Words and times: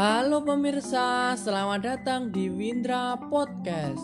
Halo 0.00 0.40
pemirsa, 0.40 1.36
selamat 1.36 1.80
datang 1.84 2.32
di 2.32 2.48
Windra 2.48 3.20
Podcast. 3.20 4.00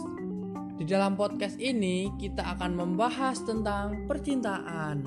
Di 0.77 0.85
dalam 0.85 1.17
podcast 1.17 1.57
ini 1.57 2.13
kita 2.21 2.53
akan 2.53 2.77
membahas 2.77 3.41
tentang 3.41 4.05
percintaan. 4.05 5.01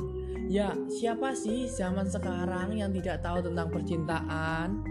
Ya, 0.49 0.73
siapa 0.89 1.38
sih 1.38 1.70
zaman 1.70 2.09
sekarang 2.09 2.73
yang 2.73 2.89
tidak 2.89 3.21
tahu 3.21 3.38
tentang 3.45 3.70
percintaan? 3.70 4.81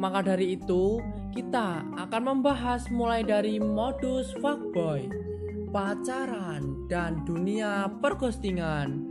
Maka 0.00 0.24
dari 0.24 0.56
itu, 0.56 1.04
kita 1.36 1.84
akan 2.00 2.22
membahas 2.32 2.88
mulai 2.88 3.20
dari 3.20 3.60
modus 3.60 4.32
fuckboy, 4.40 5.04
pacaran, 5.68 6.88
dan 6.88 7.28
dunia 7.28 7.92
perghostingan 8.00 9.01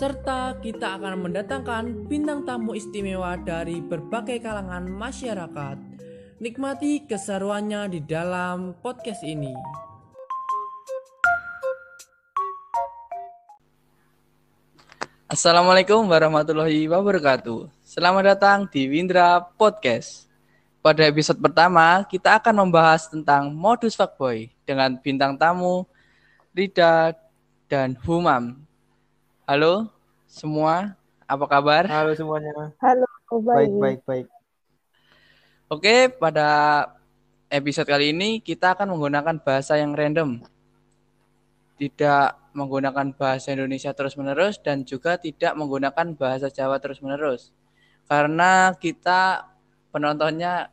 serta 0.00 0.56
kita 0.64 0.96
akan 0.96 1.28
mendatangkan 1.28 2.08
bintang 2.08 2.48
tamu 2.48 2.72
istimewa 2.72 3.36
dari 3.36 3.84
berbagai 3.84 4.40
kalangan 4.40 4.88
masyarakat. 4.88 5.76
Nikmati 6.40 7.04
keseruannya 7.04 7.92
di 7.92 8.00
dalam 8.08 8.72
podcast 8.80 9.20
ini. 9.20 9.52
Assalamualaikum 15.28 16.08
warahmatullahi 16.08 16.88
wabarakatuh. 16.88 17.68
Selamat 17.84 18.24
datang 18.32 18.64
di 18.72 18.88
Windra 18.88 19.52
Podcast. 19.52 20.24
Pada 20.80 21.04
episode 21.04 21.36
pertama, 21.44 22.08
kita 22.08 22.40
akan 22.40 22.64
membahas 22.64 23.04
tentang 23.04 23.52
modus 23.52 24.00
fuckboy 24.00 24.48
dengan 24.64 24.96
bintang 24.96 25.36
tamu 25.36 25.84
Rida 26.56 27.12
dan 27.68 28.00
Humam. 28.08 28.69
Halo 29.50 29.90
semua, 30.30 30.94
apa 31.26 31.42
kabar? 31.50 31.82
Halo 31.90 32.14
semuanya. 32.14 32.70
Halo, 32.78 33.02
Baik, 33.42 33.74
baik, 33.82 34.00
baik. 34.06 34.26
Oke, 35.66 36.06
pada 36.06 36.86
episode 37.50 37.90
kali 37.90 38.14
ini 38.14 38.38
kita 38.38 38.78
akan 38.78 38.94
menggunakan 38.94 39.42
bahasa 39.42 39.74
yang 39.74 39.98
random. 39.98 40.38
Tidak 41.82 42.54
menggunakan 42.54 43.10
bahasa 43.18 43.50
Indonesia 43.50 43.90
terus-menerus 43.90 44.62
dan 44.62 44.86
juga 44.86 45.18
tidak 45.18 45.58
menggunakan 45.58 46.14
bahasa 46.14 46.46
Jawa 46.46 46.78
terus-menerus. 46.78 47.50
Karena 48.06 48.70
kita 48.78 49.50
penontonnya 49.90 50.70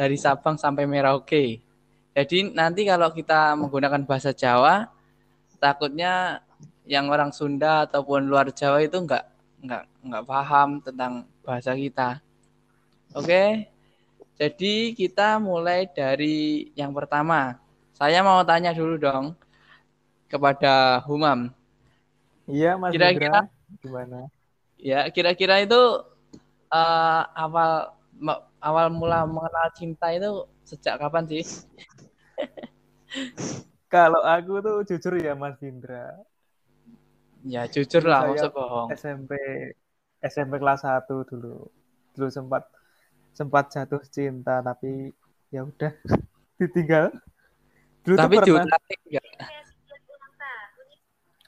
dari 0.00 0.16
Sabang 0.16 0.56
sampai 0.56 0.88
Merauke. 0.88 1.60
Jadi 2.16 2.56
nanti 2.56 2.88
kalau 2.88 3.12
kita 3.12 3.52
menggunakan 3.52 4.00
bahasa 4.08 4.32
Jawa, 4.32 4.88
takutnya 5.60 6.40
yang 6.84 7.08
orang 7.08 7.32
Sunda 7.32 7.88
ataupun 7.88 8.28
luar 8.28 8.52
Jawa 8.52 8.84
itu 8.84 9.00
enggak 9.00 9.24
enggak 9.64 9.88
enggak 10.04 10.24
paham 10.28 10.68
tentang 10.84 11.24
bahasa 11.40 11.72
kita. 11.72 12.20
Oke. 13.16 13.72
Jadi 14.34 14.98
kita 14.98 15.38
mulai 15.38 15.86
dari 15.86 16.68
yang 16.74 16.90
pertama. 16.90 17.54
Saya 17.94 18.18
mau 18.26 18.42
tanya 18.42 18.74
dulu 18.74 18.98
dong 18.98 19.38
kepada 20.26 20.98
Humam. 21.06 21.54
Iya, 22.50 22.74
Mas 22.74 22.90
Kira-kira-. 22.90 23.46
Gimana? 23.78 24.26
Ya, 24.76 25.06
kira-kira 25.08 25.62
itu 25.62 26.02
eh, 26.74 27.22
awal 27.38 27.94
awal 28.58 28.86
mula 28.90 29.22
mengenal 29.24 29.70
cinta 29.78 30.10
itu 30.10 30.50
sejak 30.66 30.98
kapan 30.98 31.24
sih? 31.30 31.46
Kalau 33.94 34.26
aku 34.26 34.58
tuh 34.58 34.82
jujur 34.82 35.14
ya, 35.22 35.38
Mas 35.38 35.62
Indra. 35.62 36.18
Ya, 37.44 37.68
jujur 37.68 38.00
lah, 38.08 38.24
masa 38.24 38.48
bohong. 38.48 38.88
SMP 38.96 39.36
SMP 40.24 40.56
kelas 40.56 40.80
1 40.80 41.28
dulu. 41.28 41.68
Dulu 42.16 42.28
sempat 42.32 42.64
sempat 43.36 43.68
jatuh 43.68 44.00
cinta 44.08 44.64
tapi 44.64 45.12
ya 45.52 45.68
udah 45.68 45.92
ditinggal. 46.58 47.12
Dulu 48.00 48.16
Tapi 48.16 48.34
diutarain 48.40 49.00
enggak? 49.04 49.26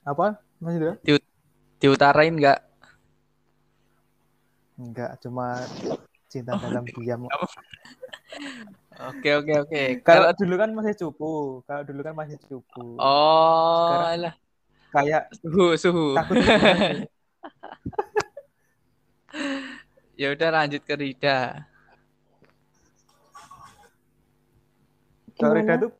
apa? 0.06 0.26
Mas 0.60 0.76
Indra? 0.76 0.94
Diutarain 1.80 2.32
enggak? 2.36 2.60
Enggak, 4.76 5.16
cuma 5.24 5.64
cinta 6.28 6.60
dalam 6.60 6.84
diam. 6.84 7.24
Oke, 8.96 9.30
oke, 9.32 9.52
oke. 9.64 9.82
Kalau 10.04 10.32
dulu 10.36 10.54
kan 10.60 10.70
masih 10.76 10.94
cupu. 10.96 11.60
Kalau 11.64 11.82
dulu 11.88 12.00
kan 12.04 12.12
masih 12.16 12.36
cupu. 12.44 13.00
Oh, 13.00 13.88
Sekarang- 13.88 14.12
alah. 14.28 14.34
Kayak 14.96 15.22
suhu, 15.36 15.66
suhu. 15.76 16.06
takut? 16.16 16.36
Ya 20.16 20.32
udah 20.32 20.48
lanjut 20.48 20.80
ke 20.80 20.96
Rida. 20.96 21.68
Kalau 25.36 25.52
Rida 25.52 25.76
tuh 25.76 25.92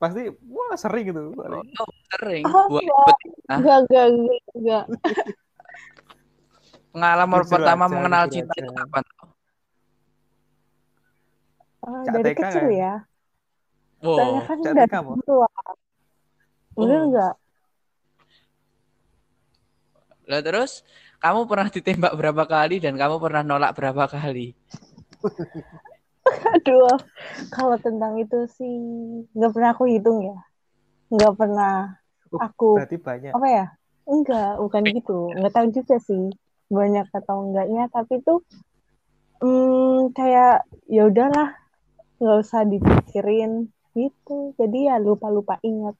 pasti 0.00 0.32
wah 0.48 0.72
sering 0.80 1.12
gitu. 1.12 1.36
Oh, 1.36 1.60
sering 2.08 2.48
Oh, 2.48 2.72
buat 2.72 2.80
enggak. 2.80 3.04
betina. 3.12 3.56
Enggak, 3.60 3.78
enggak, 3.84 4.06
enggak, 4.08 4.40
enggak. 4.56 4.84
Pengalaman 6.96 7.40
Jujur 7.44 7.52
pertama 7.52 7.84
aja, 7.84 7.92
mengenal 7.92 8.24
cinta 8.32 8.52
aja. 8.56 8.60
itu 8.64 8.72
kapan? 8.72 9.02
Ah, 11.84 12.00
Cak 12.08 12.12
dari 12.16 12.24
TK 12.32 12.38
kecil 12.40 12.64
kan? 12.64 12.72
ya. 12.72 12.94
Wow. 14.00 14.16
Soalnya 14.16 14.42
kan 14.48 14.56
dari 14.64 14.88
tua. 15.28 15.48
Udah 16.80 16.96
Oh. 16.96 17.04
enggak? 17.12 17.34
Lah 20.26 20.40
terus 20.42 20.86
kamu 21.22 21.46
pernah 21.46 21.68
ditembak 21.70 22.12
berapa 22.14 22.44
kali 22.46 22.82
dan 22.82 22.94
kamu 22.98 23.18
pernah 23.22 23.42
nolak 23.42 23.74
berapa 23.74 24.06
kali? 24.10 24.54
Aduh, 26.54 26.98
kalau 27.50 27.76
tentang 27.82 28.18
itu 28.18 28.46
sih 28.54 28.74
enggak 29.34 29.52
pernah 29.54 29.70
aku 29.74 29.84
hitung 29.90 30.22
ya. 30.22 30.38
Enggak 31.10 31.34
pernah 31.38 32.02
Uh, 32.32 32.40
aku 32.40 32.80
Berarti 32.80 32.96
banyak. 32.96 33.32
apa 33.36 33.48
ya? 33.48 33.66
Enggak, 34.08 34.52
bukan 34.56 34.82
gitu. 34.96 35.18
Enggak 35.36 35.52
tahu 35.52 35.66
juga 35.68 35.96
sih 36.00 36.32
banyak 36.72 37.06
atau 37.12 37.36
enggaknya, 37.44 37.84
tapi 37.92 38.24
tuh 38.24 38.40
hmm, 39.44 40.16
kayak 40.16 40.64
ya 40.88 41.02
udahlah, 41.12 41.52
nggak 42.16 42.38
usah 42.40 42.64
dipikirin 42.64 43.68
gitu. 43.92 44.56
Jadi 44.56 44.88
ya 44.88 44.96
lupa-lupa 44.96 45.60
ingat. 45.60 45.92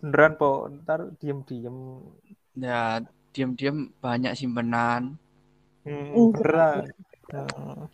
Beneran 0.00 0.32
po, 0.36 0.68
ntar 0.68 1.08
diem-diem. 1.16 1.76
Ya, 2.56 3.00
diam-diam 3.32 3.92
banyak 4.00 4.32
simpenan. 4.36 5.20
Hmm, 5.84 6.12
Enggak. 6.16 6.40
beneran. 6.40 6.84
Hmm. 7.32 7.84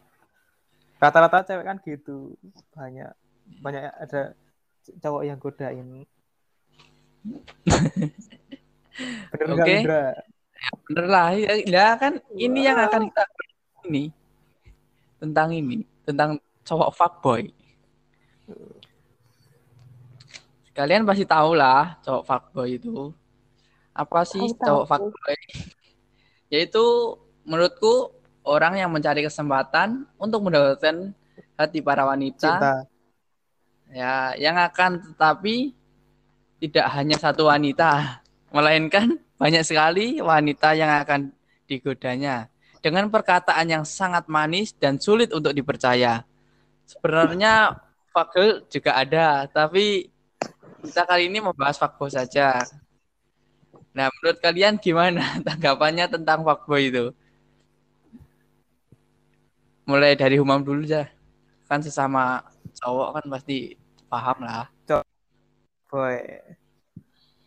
Rata-rata 1.03 1.43
cewek 1.43 1.67
kan 1.67 1.79
gitu. 1.83 2.39
Banyak 2.75 3.11
banyak 3.59 3.83
ada 3.91 4.39
cowok 5.03 5.23
yang 5.27 5.39
godain. 5.43 6.07
Bener 9.31 9.47
nggak 9.51 9.67
Oke. 9.67 9.75
Indra? 9.83 10.07
Bener 10.87 11.07
lah, 11.11 11.29
ya, 11.35 11.53
ya 11.67 11.87
kan 11.99 12.23
ini 12.39 12.63
yang 12.63 12.79
akan 12.79 13.11
kita 13.11 13.25
ini 13.91 14.15
tentang 15.19 15.49
ini, 15.51 15.83
tentang 16.07 16.39
cowok 16.63 16.91
fuckboy. 16.95 17.51
Kalian 20.73 21.05
pasti 21.05 21.29
tahu 21.29 21.53
lah 21.53 22.01
cowok 22.01 22.25
fuckboy 22.25 22.81
itu. 22.81 23.13
Apa 23.93 24.25
sih 24.25 24.45
tahu. 24.57 24.85
cowok 24.85 24.85
fuckboy? 24.89 25.37
Yaitu 26.53 26.85
menurutku 27.45 28.13
orang 28.47 28.79
yang 28.79 28.91
mencari 28.91 29.23
kesempatan 29.23 30.07
untuk 30.19 30.43
mendapatkan 30.47 31.15
hati 31.59 31.79
para 31.83 32.03
wanita 32.07 32.51
Cinta. 32.59 32.75
ya 33.93 34.35
yang 34.39 34.57
akan 34.59 35.15
tetapi 35.15 35.75
tidak 36.63 36.87
hanya 36.95 37.17
satu 37.19 37.51
wanita 37.51 38.23
melainkan 38.55 39.19
banyak 39.39 39.63
sekali 39.67 40.23
wanita 40.23 40.75
yang 40.75 40.91
akan 41.03 41.35
digodanya 41.67 42.51
dengan 42.83 43.07
perkataan 43.11 43.67
yang 43.71 43.85
sangat 43.87 44.27
manis 44.27 44.75
dan 44.75 44.99
sulit 44.99 45.31
untuk 45.31 45.55
dipercaya 45.55 46.27
sebenarnya 46.87 47.79
fuckgirl 48.11 48.67
juga 48.71 48.99
ada 48.99 49.47
tapi 49.51 50.12
kita 50.83 51.03
kali 51.07 51.31
ini 51.31 51.39
membahas 51.39 51.79
fuckboy 51.79 52.11
saja 52.11 52.67
nah 53.93 54.09
menurut 54.19 54.39
kalian 54.43 54.77
gimana 54.77 55.23
tanggapannya 55.47 56.07
tentang 56.11 56.43
fuckboy 56.43 56.91
itu 56.91 57.15
mulai 59.89 60.15
dari 60.15 60.39
Humam 60.39 60.63
dulu 60.63 60.87
ya 60.87 61.07
kan 61.67 61.81
sesama 61.81 62.45
cowok 62.77 63.09
kan 63.21 63.25
pasti 63.31 63.75
paham 64.11 64.45
lah 64.45 64.69
Boy. 65.93 66.17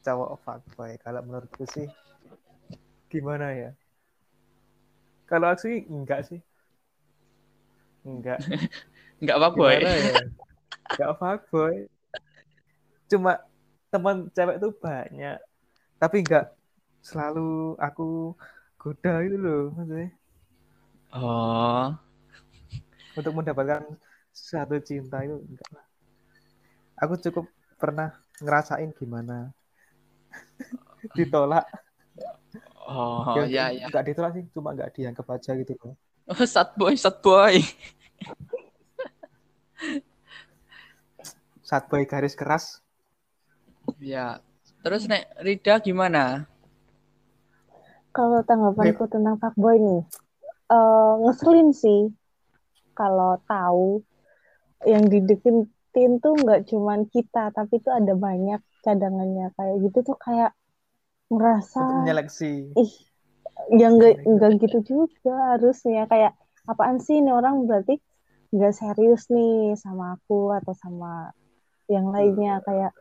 Cowok 0.06 0.38
fuckboy. 0.46 1.02
Kalau 1.02 1.26
menurutku 1.26 1.66
sih 1.66 1.90
gimana 3.10 3.58
ya? 3.58 3.72
Kalau 5.26 5.50
aku 5.50 5.66
sih 5.66 5.82
enggak 5.90 6.30
sih. 6.30 6.38
Enggak. 8.06 8.38
nggak 9.26 9.40
fuckboy 9.42 9.82
Gimana 9.82 9.98
ya? 9.98 10.14
Enggak 10.94 11.14
fuckboy. 11.18 11.76
Cuma 13.16 13.40
teman 13.88 14.28
cewek 14.36 14.60
tuh 14.60 14.76
banyak. 14.76 15.40
Tapi 15.96 16.16
enggak 16.20 16.52
selalu 17.00 17.80
aku 17.80 18.36
goda 18.76 19.24
itu 19.24 19.40
loh 19.40 19.72
maksudnya. 19.72 20.12
oh 21.16 21.96
untuk 23.16 23.32
mendapatkan 23.32 23.88
satu 24.36 24.76
cinta 24.84 25.24
itu 25.24 25.40
enggak 25.40 25.70
lah. 25.72 25.86
Aku 27.00 27.16
cukup 27.20 27.48
pernah 27.80 28.12
ngerasain 28.44 28.92
gimana 28.92 29.56
ditolak. 31.18 31.64
Oh, 32.86 33.40
ya 33.48 33.72
ya. 33.72 33.88
Enggak 33.88 34.06
ditolak 34.12 34.32
sih, 34.36 34.44
cuma 34.52 34.76
enggak 34.76 34.92
dianggap 34.94 35.26
aja 35.32 35.56
gitu 35.56 35.74
loh. 35.80 35.96
Oh, 36.28 36.44
sad 36.44 36.76
boy, 36.76 36.94
sad 37.00 37.24
boy. 37.24 37.64
Saat 41.66 41.90
boy 41.90 42.06
garis 42.06 42.38
keras, 42.38 42.85
Ya. 44.02 44.40
Terus 44.84 45.08
Nek 45.10 45.24
Rida 45.42 45.82
gimana? 45.82 46.46
Kalau 48.16 48.40
tanggapanku 48.48 49.04
tentang 49.12 49.36
fuckboy 49.42 49.76
nih, 49.82 50.02
eh 50.72 51.12
ngeselin 51.24 51.70
sih. 51.76 52.02
Kalau 52.96 53.36
tahu 53.44 54.00
yang 54.88 55.04
dideketin 55.12 56.12
tuh 56.24 56.34
nggak 56.40 56.70
cuman 56.72 57.08
kita, 57.12 57.52
tapi 57.52 57.84
tuh 57.84 57.92
ada 57.92 58.14
banyak 58.16 58.62
cadangannya 58.86 59.52
kayak 59.58 59.76
gitu 59.84 60.00
tuh 60.14 60.18
kayak 60.22 60.52
ngerasa 61.34 61.84
menyeleksi. 62.00 62.52
ih 62.78 62.94
ya 63.80 63.88
nggak 63.90 64.14
nggak 64.30 64.52
gitu 64.62 64.78
juga 64.86 65.58
harusnya 65.58 66.06
kayak 66.12 66.34
apaan 66.70 66.98
sih 67.02 67.18
ini 67.22 67.32
orang 67.34 67.66
berarti 67.66 67.98
nggak 68.54 68.74
serius 68.80 69.24
nih 69.34 69.74
sama 69.84 70.16
aku 70.16 70.54
atau 70.54 70.74
sama 70.78 71.34
yang 71.90 72.08
lainnya 72.14 72.62
kayak 72.68 72.94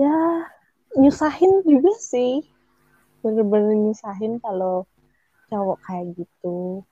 ya 0.00 0.16
nyusahin 1.00 1.52
juga 1.70 1.92
sih 2.10 2.32
bener-bener 3.22 3.74
nyusahin 3.84 4.32
kalau 4.44 4.74
cowok 5.48 5.78
kayak 5.86 6.06
gitu 6.18 6.84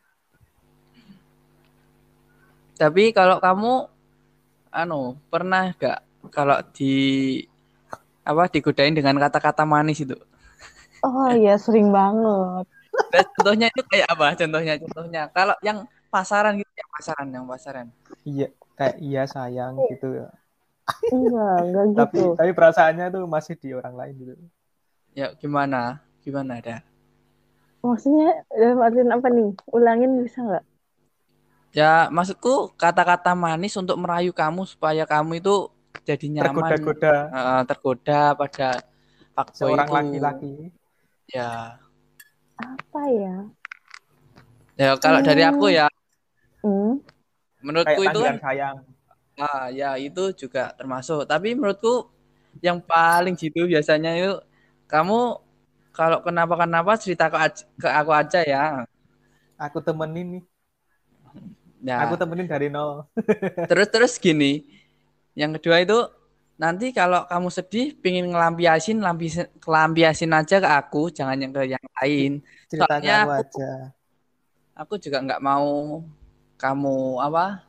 Tapi 2.81 3.15
kalau 3.15 3.39
kamu 3.39 3.73
anu, 4.73 5.17
pernah 5.31 5.71
gak 5.77 5.99
kalau 6.33 6.59
di 6.75 6.93
apa 8.23 8.47
digodain 8.51 8.95
dengan 8.95 9.19
kata-kata 9.19 9.63
manis 9.67 10.03
itu? 10.03 10.15
oh 11.07 11.29
ya 11.45 11.53
sering 11.65 11.89
banget 11.97 12.67
Dan 13.13 13.25
contohnya 13.37 13.67
itu 13.73 13.83
kayak 13.91 14.09
apa? 14.15 14.27
Contohnya, 14.41 14.75
contohnya. 14.83 15.23
Kalau 15.37 15.55
yang 15.67 15.79
pasaran 16.13 16.53
gitu, 16.61 16.73
yang 16.81 16.91
pasaran, 16.97 17.29
yang 17.35 17.45
pasaran. 17.49 17.87
Iya, 18.29 18.47
kayak 18.79 18.97
iya 19.07 19.23
sayang 19.35 19.73
gitu. 19.91 20.07
Enggak 21.11 21.57
enggak 21.63 21.85
Tapi 22.09 22.17
gitu 22.19 22.31
tapi 22.39 22.51
perasaannya 22.55 23.07
tuh 23.13 23.25
masih 23.27 23.55
di 23.59 23.69
orang 23.75 23.95
lain 23.95 24.15
gitu. 24.21 24.35
Ya 25.13 25.33
gimana? 25.37 26.01
Gimana 26.23 26.63
ada? 26.63 26.87
maksudnya 27.83 28.47
dalam 28.55 28.79
artian 28.79 29.11
apa 29.11 29.27
nih 29.27 29.51
ulangin 29.75 30.23
bisa 30.23 30.39
nggak 30.41 30.65
Ya 31.73 32.13
maksudku 32.13 32.77
kata-kata 32.77 33.33
manis 33.33 33.73
untuk 33.81 33.97
merayu 33.97 34.29
kamu 34.37 34.69
supaya 34.69 35.09
kamu 35.09 35.41
itu 35.41 35.73
jadi 36.05 36.27
nyaman, 36.29 36.69
Tergoda-goda 36.69 37.15
eh, 37.33 37.63
tergoda 37.65 38.21
pada 38.37 38.69
fuckboy 39.33 39.57
seorang 39.57 39.89
itu. 39.89 39.97
laki-laki. 39.97 40.55
Ya, 41.33 41.81
apa 42.61 43.03
ya 43.09 43.37
ya 44.77 45.01
kalau 45.01 45.25
dari 45.25 45.49
aku 45.49 45.73
ya, 45.73 45.89
hmm? 46.61 47.01
menurutku 47.65 48.05
Kayak 48.05 48.13
itu 48.13 48.21
kan 48.21 48.37
sayang. 48.45 48.77
Ah, 49.41 49.73
ya 49.73 49.97
itu 49.97 50.21
juga 50.37 50.61
termasuk. 50.79 51.25
Tapi 51.31 51.57
menurutku 51.57 52.09
yang 52.67 52.79
paling 52.85 53.35
jitu 53.41 53.65
biasanya 53.73 54.11
itu 54.19 54.31
kamu 54.91 55.41
kalau 55.97 56.19
kenapa-kenapa 56.27 56.93
cerita 57.03 57.25
ke, 57.33 57.39
ke 57.83 57.89
aku 57.89 58.13
aja 58.13 58.41
ya. 58.45 58.85
Aku 59.65 59.79
temenin 59.87 60.27
nih. 60.33 60.43
Ya, 61.83 61.99
Aku 62.07 62.15
temenin 62.21 62.47
dari 62.49 62.69
nol. 62.73 63.05
terus 63.69 63.89
terus 63.93 64.13
gini. 64.21 64.65
Yang 65.41 65.51
kedua 65.61 65.77
itu 65.85 65.99
nanti 66.63 66.87
kalau 66.99 67.25
kamu 67.31 67.49
sedih 67.57 67.87
pingin 68.03 68.27
ngelampiasin 68.33 68.99
lampiasin 69.03 69.47
kelampiasin 69.65 70.33
aja 70.39 70.57
ke 70.65 70.69
aku, 70.81 71.01
jangan 71.17 71.37
yang 71.43 71.53
ke 71.57 71.63
yang 71.75 71.85
lain. 72.01 72.31
Cerita 72.71 72.95
Soalnya 72.95 73.13
aku 73.15 73.29
aku- 73.41 73.61
aja. 73.61 73.93
Aku 74.77 74.95
juga 75.05 75.19
nggak 75.25 75.41
mau 75.45 76.01
kamu 76.61 77.21
apa? 77.27 77.65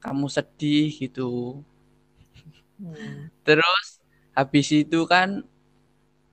Kamu 0.00 0.26
sedih 0.32 0.88
gitu. 0.96 1.60
Hmm. 2.80 3.28
Terus 3.44 4.00
habis 4.32 4.66
itu 4.72 5.04
kan 5.04 5.44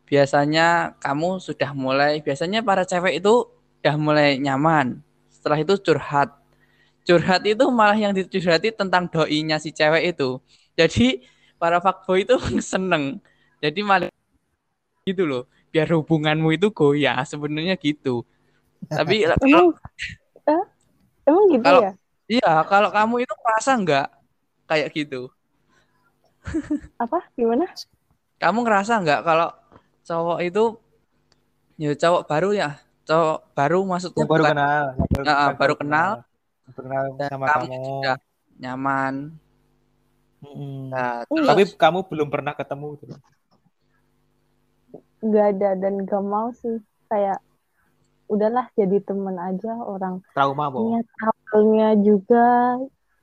biasanya 0.07 0.95
kamu 1.03 1.43
sudah 1.43 1.75
mulai 1.75 2.23
biasanya 2.23 2.63
para 2.63 2.87
cewek 2.87 3.19
itu 3.19 3.51
udah 3.83 3.95
mulai 3.99 4.39
nyaman. 4.39 5.03
Setelah 5.27 5.59
itu 5.59 5.75
curhat. 5.83 6.31
Curhat 7.03 7.43
itu 7.43 7.63
malah 7.71 7.95
yang 7.99 8.15
dicurhati 8.15 8.71
tentang 8.71 9.11
doinya 9.11 9.59
si 9.59 9.75
cewek 9.75 10.15
itu. 10.15 10.39
Jadi 10.79 11.23
para 11.59 11.83
fuckboy 11.83 12.23
itu 12.23 12.39
seneng. 12.71 13.19
Jadi 13.59 13.83
malah 13.83 14.07
gitu 15.03 15.27
loh. 15.27 15.43
Biar 15.67 15.91
hubunganmu 15.91 16.55
itu 16.55 16.71
goyah 16.71 17.19
sebenarnya 17.27 17.75
gitu. 17.75 18.23
Tapi 18.87 19.27
kalau 19.27 19.35
emang 19.43 19.67
emang 21.27 21.45
gitu 21.51 21.63
Kalau- 21.67 21.83
ya 21.83 21.93
iya 22.31 22.47
kalau 22.71 22.89
kamu 22.95 23.13
itu 23.23 23.33
merasa 23.43 23.71
nggak 23.81 24.05
kayak 24.69 24.87
gitu? 24.97 25.15
apa 27.03 27.17
gimana 27.37 27.65
Kamu 28.41 28.59
ngerasa 28.65 28.93
nggak 29.03 29.21
kalau 29.27 29.49
cowok 30.07 30.39
itu 30.47 30.63
ya 31.81 31.89
cowok 32.01 32.21
baru 32.29 32.49
ya 32.61 32.67
cowok 33.07 33.37
baru 33.57 33.77
maksudku 33.91 34.21
Yang 34.21 34.29
baru 34.31 34.43
bukan 34.43 34.51
kenal. 34.51 34.83
baru, 35.11 35.23
Ah, 35.27 35.35
ah, 35.43 35.49
yang 35.49 35.57
baru 35.59 35.73
kenal. 35.81 36.09
Baru 36.65 36.73
kenal 36.77 37.05
Dan 37.19 37.31
sama 37.31 37.47
kamu 37.47 37.65
kamu. 37.67 37.87
sudah 37.87 38.15
nyaman. 38.61 39.15
Mm-mm. 40.43 40.89
Nah, 40.91 41.23
Iya. 41.31 41.41
terus 41.47 41.47
Tapi 41.49 41.61
kamu 41.81 41.99
belum 42.09 42.27
pernah 42.33 42.53
ketemu 42.59 42.85
gitu. 43.01 43.15
nggak 45.25 45.45
ada 45.51 45.67
dan 45.81 45.93
gak 46.09 46.23
mau 46.33 46.47
sih 46.61 46.75
kayak 47.09 47.37
udahlah 48.33 48.65
jadi 48.79 48.97
temen 49.07 49.37
aja 49.47 49.69
orang 49.93 50.15
Trauma, 50.33 50.69
Bo. 50.71 50.83
niat 50.83 51.05
awalnya 51.51 51.89
juga 51.99 52.45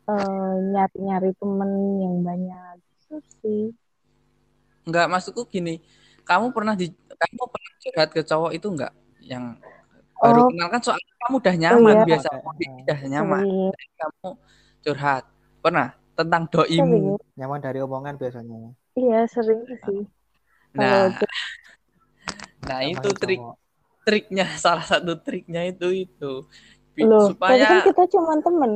eh, 0.08 0.54
nyari-nyari 0.72 1.30
temen 1.36 1.70
yang 2.00 2.16
banyak 2.20 2.74
gitu 2.80 3.14
sih 3.40 3.62
nggak 4.84 5.08
maksudku 5.08 5.48
gini. 5.48 5.80
Kamu 6.24 6.52
pernah 6.52 6.76
di 6.76 6.92
kamu 7.08 7.42
pernah 7.48 7.72
curhat 7.80 8.10
ke 8.12 8.20
cowok 8.20 8.52
itu 8.52 8.66
nggak 8.68 8.92
yang 9.24 9.56
baru 10.16 10.40
Oh. 10.44 10.48
kenal 10.48 10.68
kan 10.72 10.80
soalnya 10.80 11.12
kamu 11.20 11.34
udah 11.40 11.54
nyaman 11.56 11.96
iya. 11.96 12.04
biasa 12.08 12.28
ah. 12.32 12.40
udah 12.84 12.98
nyaman 13.12 13.44
sering 13.44 13.72
Jadi 13.72 13.86
kamu 13.96 14.28
curhat 14.80 15.24
pernah 15.60 15.88
tentang 16.14 16.42
sering 16.48 16.64
doimu. 16.80 17.16
Nyaman 17.34 17.60
dari 17.60 17.78
omongan 17.80 18.14
biasanya. 18.16 18.72
iya 18.94 19.20
sering 19.28 19.60
sih 19.84 20.04
Nah, 20.74 21.06
nah 22.64 22.80
Sama 22.82 22.90
itu 22.92 23.08
trik 23.14 23.40
cowok. 23.40 23.56
triknya 24.04 24.46
salah 24.58 24.84
satu 24.84 25.12
triknya 25.20 25.60
itu 25.70 25.88
itu 26.08 26.32
loh 27.02 27.34
tapi 27.34 27.58
kan 27.58 27.82
supaya 27.82 27.82
kita 27.82 28.04
cuma 28.14 28.32
temen 28.38 28.72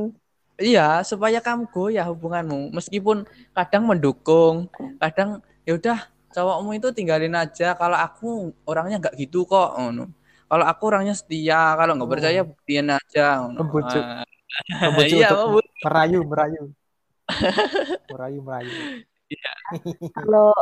iya 0.59 1.07
supaya 1.07 1.39
kamu 1.39 1.71
goyah 1.71 2.07
hubunganmu 2.11 2.75
meskipun 2.75 3.23
kadang 3.55 3.87
mendukung 3.87 4.67
kadang 4.99 5.39
ya 5.63 5.79
udah 5.79 5.99
cowokmu 6.29 6.77
itu 6.77 6.89
tinggalin 6.91 7.33
aja 7.33 7.79
kalau 7.79 7.95
aku 7.95 8.51
orangnya 8.67 8.99
nggak 9.01 9.17
gitu 9.17 9.47
kok 9.47 9.79
ngono. 9.79 10.11
kalau 10.49 10.65
aku 10.65 10.83
orangnya 10.89 11.15
setia 11.15 11.73
kalau 11.73 11.95
nggak 11.95 12.09
Oh. 12.09 12.13
percaya 12.13 12.41
buktiin 12.43 12.89
aja 12.89 13.27
ngono. 13.45 13.59
Membujuk. 13.65 14.01
Ah, 14.05 14.25
Membujuk 14.89 15.19
iya 15.21 15.29
untuk 15.31 15.41
membujuk. 15.45 15.73
merayu, 15.85 16.21
merayu. 16.25 16.63
merayu, 18.13 18.39
merayu. 18.45 18.73
kalau 20.17 20.53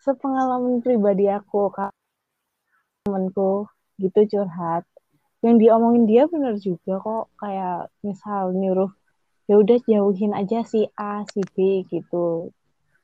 sepengalaman 0.00 0.80
pribadi 0.80 1.28
aku 1.28 1.68
kak 1.70 1.92
temenku 3.04 3.68
gitu 4.00 4.20
curhat 4.28 4.84
yang 5.44 5.60
diomongin 5.60 6.08
dia 6.08 6.24
bener 6.24 6.56
juga 6.56 6.96
kok 7.04 7.28
kayak 7.36 7.92
misal 8.00 8.56
nyuruh 8.56 8.88
ya 9.44 9.60
udah 9.60 9.76
jauhin 9.84 10.32
aja 10.32 10.64
si 10.64 10.88
A 10.96 11.20
si 11.28 11.44
B 11.52 11.84
gitu. 11.92 12.48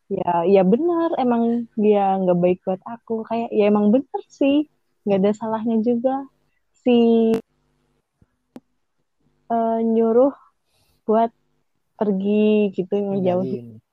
Ya 0.09 0.49
ya 0.49 0.65
benar 0.65 1.13
emang 1.21 1.69
dia 1.77 2.17
nggak 2.17 2.39
baik 2.41 2.59
buat 2.65 2.81
aku. 2.81 3.29
Kayak 3.29 3.53
ya 3.53 3.69
emang 3.69 3.93
bener 3.93 4.23
sih 4.33 4.65
nggak 5.05 5.21
ada 5.21 5.31
salahnya 5.37 5.85
juga. 5.85 6.25
Si 6.81 7.37
eh, 9.53 9.79
nyuruh 9.85 10.33
buat 11.05 11.29
pergi 12.01 12.73
gitu 12.73 12.97
ngejauhin. 12.97 13.85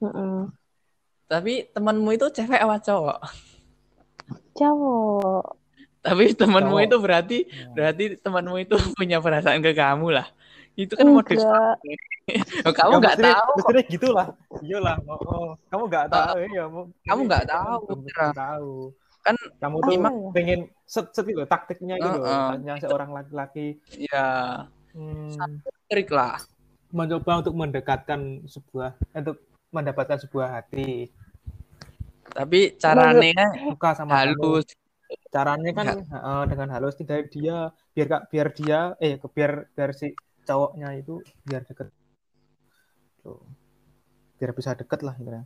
Heeh. 0.00 0.40
tapi 1.32 1.64
temanmu 1.72 2.12
itu 2.12 2.28
cewek 2.28 2.60
apa 2.60 2.76
cowok? 2.80 3.20
Cowok 4.52 5.61
tapi 6.02 6.34
temanmu 6.34 6.76
itu 6.80 6.96
berarti 6.98 7.38
Ya. 7.44 7.70
berarti 7.70 8.04
temanmu 8.16 8.56
itu 8.58 8.74
punya 8.98 9.18
perasaan 9.18 9.58
ke 9.58 9.72
kamu 9.72 10.12
lah 10.12 10.26
itu 10.74 10.92
kan 10.92 11.06
modus 11.06 11.40
Oh, 12.62 12.70
kamu 12.70 12.92
Ya, 12.92 12.98
nggak 13.02 13.16
tahu 13.18 13.50
mestinya 13.58 13.82
gitulah. 13.88 14.26
Iyalah. 14.62 14.96
Oh, 15.04 15.18
oh. 15.18 15.48
Kamu 15.66 15.82
nggak 15.84 16.06
tahu 16.08 16.36
ya. 16.46 16.64
mau- 16.64 16.86
Kamu 17.02 17.20
nggak 17.26 17.44
Kamu 17.44 17.82
tahu, 17.82 18.30
tahu. 18.32 18.70
Kan 19.20 19.34
kamu 19.58 19.76
tuh 19.80 19.92
iya. 19.92 20.10
pengen 20.30 20.60
set 20.84 21.10
set 21.10 21.26
gitu 21.26 21.42
taktiknya 21.44 21.98
gitu. 21.98 22.18
Heeh. 22.22 22.46
Hanya 22.54 22.74
seorang 22.78 23.10
laki-laki. 23.10 23.82
ya 23.98 24.64
Hmm, 24.94 25.34
trik 25.86 26.08
lah. 26.08 26.38
mencoba 26.90 27.42
untuk 27.42 27.54
mendekatkan 27.54 28.20
sebuah 28.46 28.94
untuk 29.10 29.42
mendapatkan 29.68 30.20
sebuah 30.20 30.48
hati 30.54 31.10
Tapi 32.28 32.76
caranya 32.76 33.50
suka 33.58 33.90
sama 33.92 34.14
kamu. 34.14 34.20
halus. 34.30 34.66
Caranya 35.32 35.70
kan 35.72 35.86
Ya. 35.88 35.94
eh, 36.02 36.44
dengan 36.50 36.68
halus 36.76 36.94
tidak 36.96 37.32
dia 37.32 37.72
biar 37.94 38.06
kak 38.08 38.22
biar 38.28 38.48
dia 38.52 38.78
eh 39.00 39.16
ke- 39.16 39.32
biar 39.32 39.52
biar 39.72 39.90
si 39.96 40.12
cowoknya 40.44 40.88
itu 40.98 41.22
biar 41.46 41.62
deket 41.64 41.88
Tuh. 43.22 43.40
biar 44.36 44.50
bisa 44.52 44.74
deket 44.74 45.00
lah 45.06 45.14
gitu 45.16 45.30
ya. 45.30 45.44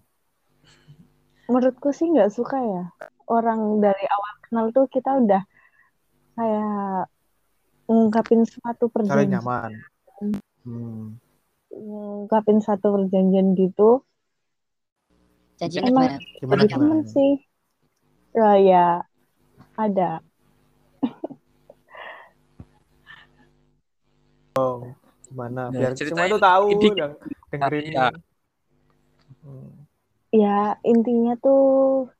Menurutku 1.46 1.92
sih 1.92 2.08
nggak 2.10 2.32
suka 2.32 2.58
ya. 2.58 2.84
Orang 3.28 3.78
dari 3.84 4.02
awal 4.08 4.32
kenal 4.42 4.66
tuh 4.72 4.88
kita 4.88 5.20
udah 5.20 5.42
kayak 6.34 7.06
ngungkapin 7.86 8.42
suatu 8.42 8.90
perjanjian, 8.90 9.30
nyaman 9.38 9.70
hmm. 10.66 11.06
ngungkapin 11.70 12.58
satu 12.58 12.98
perjanjian 12.98 13.54
gitu. 13.54 14.02
Janjinya 15.60 15.88
Emang- 15.88 16.18
gimana? 16.18 16.40
gimana 16.40 16.62
gimana 16.66 16.96
sih. 17.06 17.32
Ya, 18.36 18.50
ya 18.60 18.84
ada. 19.76 20.24
gimana 25.26 25.68
Nah, 25.68 25.74
biar 25.74 25.92
semua 25.92 26.00
ceritain 26.00 26.30
itu 26.32 26.38
tahu 26.40 26.66
dan 26.96 27.10
dengerin 27.52 27.84
Ya. 27.92 28.08
Hmm. 29.42 29.70
Ya 30.34 30.58
intinya 30.82 31.38
tuh 31.38 31.64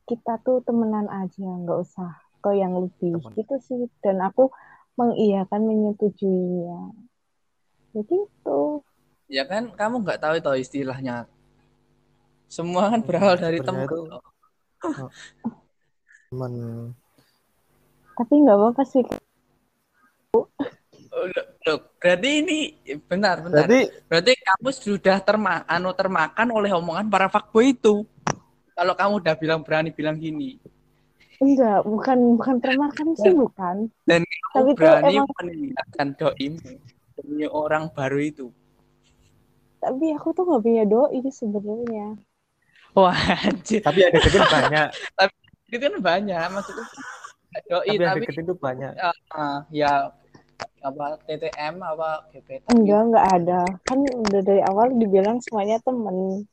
kita 0.06 0.38
tuh 0.42 0.62
temenan 0.62 1.10
aja, 1.10 1.42
nggak 1.42 1.78
usah 1.80 2.12
ke 2.44 2.54
yang 2.54 2.76
lebih 2.78 3.18
Temen. 3.18 3.34
gitu 3.34 3.56
sih. 3.62 3.80
Dan 4.04 4.22
aku 4.22 4.52
mengiyakan 4.94 5.60
menyetujuinya. 5.66 6.94
Jadi 7.96 8.16
itu. 8.26 8.60
Ya 9.26 9.42
kan 9.48 9.74
kamu 9.74 10.06
nggak 10.06 10.20
tahu 10.22 10.34
itu 10.38 10.50
istilahnya. 10.62 11.26
Semua 12.46 12.94
kan 12.94 13.02
berawal 13.02 13.36
dari 13.40 13.58
Sebenarnya 13.58 13.90
teman. 13.90 14.20
temen 16.30 16.94
Tapi 18.16 18.32
nggak 18.42 18.56
apa-apa 18.56 18.82
sih. 18.88 19.04
Oh, 21.16 21.24
loh, 21.32 21.46
loh, 21.64 21.78
berarti 21.96 22.28
ini 22.44 22.58
benar, 23.08 23.40
benar. 23.40 23.64
berarti 23.64 23.80
Berarti 24.04 24.32
kamu 24.36 24.68
sudah 24.72 25.16
terma 25.24 25.64
anu 25.64 25.92
termakan 25.96 26.48
oleh 26.52 26.72
omongan 26.76 27.08
para 27.08 27.28
fuckboy 27.32 27.72
itu. 27.72 28.04
Kalau 28.76 28.92
kamu 28.92 29.12
udah 29.24 29.34
bilang 29.40 29.60
berani 29.64 29.88
bilang 29.88 30.20
gini, 30.20 30.60
Enggak, 31.40 31.84
bukan 31.84 32.36
bukan 32.36 32.56
termakan 32.60 33.08
sih 33.16 33.32
bukan. 33.32 33.88
dan 34.04 34.20
Tapi 34.52 34.72
kamu 34.76 34.76
tuh 34.76 34.76
berani 34.76 35.12
emang 35.16 35.28
meninggalkan 35.40 36.08
doimu 36.16 36.72
demi 37.16 37.44
orang 37.48 37.88
baru 37.92 38.20
itu. 38.20 38.46
tapi 39.76 40.10
aku 40.12 40.34
tuh 40.34 40.42
nggak 40.48 40.62
punya 40.64 40.84
doi 40.84 41.20
sebenarnya. 41.30 42.16
Wah, 42.96 43.16
anjir. 43.44 43.84
tapi 43.84 44.04
yang 44.04 44.12
deketin 44.12 44.44
banyak 44.48 44.88
Itu 45.68 45.76
kan 45.82 45.92
banyak 45.98 46.44
maksudnya. 46.54 46.86
Doi 47.64 47.86
tapi 47.86 47.96
yang 47.96 48.12
tapi 48.12 48.20
deketin 48.22 48.44
tuh 48.44 48.58
banyak 48.58 48.92
ah, 49.32 49.58
ya 49.72 50.12
apa 50.84 51.18
TTM 51.26 51.82
apa 51.82 52.30
gebetan 52.30 52.70
Enggak, 52.70 53.00
enggak 53.10 53.26
ada. 53.42 53.60
Kan 53.82 53.98
udah 54.06 54.40
dari 54.42 54.62
awal 54.62 54.94
dibilang 54.94 55.38
semuanya 55.42 55.82
temen. 55.82 56.46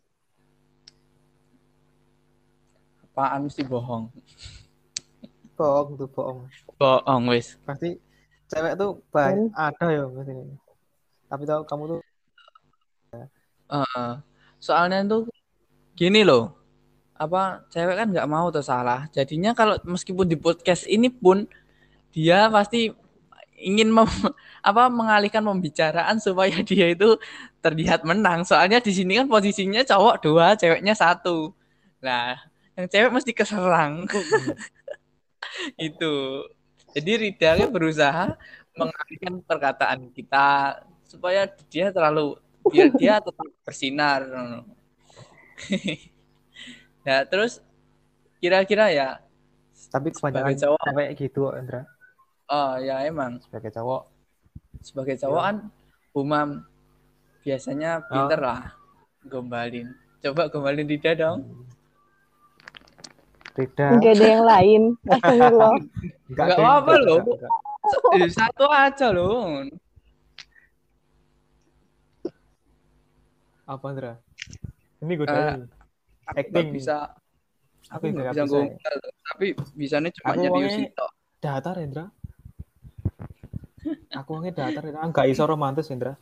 apaan 3.13 3.45
mesti 3.45 3.62
bohong. 3.62 4.10
bohong 5.53 5.89
tuh 6.01 6.10
bohong 6.10 6.50
Bohong 6.81 7.29
wis. 7.29 7.62
pasti 7.62 8.01
cewek 8.50 8.74
tuh 8.74 8.98
banyak 9.13 9.53
ada 9.53 9.86
ya 9.86 10.10
sini 10.25 10.57
tapi 11.29 11.45
tahu 11.45 11.62
kamu 11.69 11.83
tuh 11.93 12.00
Heeh. 13.69 14.12
soalnya 14.57 15.05
tuh 15.05 15.29
gini 15.93 16.25
loh. 16.25 16.57
Apa 17.24 17.63
cewek 17.72 17.96
kan 17.96 18.08
nggak 18.12 18.27
mau 18.27 18.51
tuh 18.51 18.65
salah. 18.65 19.08
Jadinya 19.15 19.56
kalau 19.56 19.80
meskipun 19.88 20.27
di 20.27 20.36
podcast 20.36 20.84
ini 20.92 21.08
pun 21.08 21.48
dia 22.12 22.51
pasti 22.51 22.92
ingin 23.63 23.88
mem- 23.96 24.12
apa 24.70 24.92
mengalihkan 24.92 25.44
pembicaraan 25.48 26.20
supaya 26.20 26.51
dia 26.70 26.92
itu 26.92 27.15
terlihat 27.63 28.03
menang. 28.03 28.44
Soalnya 28.44 28.84
di 28.84 28.92
sini 28.92 29.15
kan 29.24 29.32
posisinya 29.32 29.82
cowok 29.88 30.15
dua, 30.20 30.60
ceweknya 30.60 30.92
satu. 30.92 31.56
Nah, 32.03 32.36
yang 32.75 32.88
cewek 32.92 33.12
mesti 33.15 33.32
keserang. 33.32 34.03
itu. 35.88 36.44
Jadi 36.94 37.12
Ridha 37.18 37.65
berusaha 37.72 38.38
mengalihkan 38.77 39.42
perkataan 39.42 40.12
kita 40.13 40.77
supaya 41.08 41.50
dia 41.70 41.89
terlalu 41.89 42.38
biar 42.70 42.89
dia 42.94 43.18
tetap 43.18 43.48
bersinar. 43.65 44.22
Nah, 47.03 47.22
terus 47.24 47.60
kira-kira 48.38 48.89
ya, 48.89 49.10
tapi 49.88 50.10
kebanyakan 50.10 50.51
Sebagai 50.51 50.60
cowok. 50.60 50.79
cewek 50.86 51.10
gitu 51.17 51.41
Indra 51.53 51.81
oh 52.45 52.75
ya 52.77 53.01
emang 53.03 53.39
sebagai 53.39 53.72
cowok 53.72 54.01
sebagai 54.79 55.15
cowok 55.15 55.39
Iya. 55.39 55.48
kan 55.48 55.57
Umam 56.13 56.48
biasanya 57.41 57.91
pinter 58.05 58.38
lah 58.38 58.62
gombalin. 59.25 59.89
Coba 60.19 60.45
gombalin 60.48 60.86
Rida 60.86 61.12
dong. 61.13 61.39
Rida 63.53 63.88
Enggak 63.91 64.13
ada 64.13 64.25
yang 64.27 64.45
lain. 64.45 64.81
Astagfirullah. 65.10 65.74
enggak 66.29 66.48
apa-apa 66.53 66.93
loh. 67.01 67.19
eh, 68.13 68.29
Satu 68.29 68.65
aja 68.67 69.07
loh. 69.10 69.65
apa 73.63 73.86
Indra 73.89 74.13
ini 75.00 75.13
gue 75.15 75.25
Eh, 75.25 75.55
nggak 76.24 76.39
Acting. 76.39 76.70
bisa. 76.72 76.98
Aku 77.92 78.03
nggak 78.08 78.15
nggak 78.15 78.34
bisa 78.34 78.44
bisa. 78.48 78.53
gombal. 78.56 78.96
Tapi 79.27 79.46
bisanya 79.75 80.10
cuma 80.15 80.27
Aku 80.32 80.39
nyari 80.39 80.62
Yusito. 80.63 81.08
datar 81.44 81.75
Indra 81.80 82.06
aku 84.13 84.30
orangnya 84.39 84.53
datar 84.56 84.84
Indra 84.88 85.03
enggak 85.03 85.27
iso 85.27 85.44
romantis 85.44 85.92
Indra 85.92 86.15